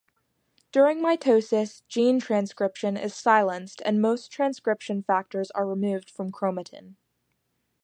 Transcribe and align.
During 0.71 0.97
mitosis, 0.99 1.83
gene 1.87 2.19
transcription 2.19 2.97
is 2.97 3.13
silenced 3.13 3.83
and 3.85 4.01
most 4.01 4.31
transcription 4.31 5.03
factors 5.03 5.51
are 5.51 5.67
removed 5.67 6.09
from 6.09 6.31
chromatin. 6.31 6.95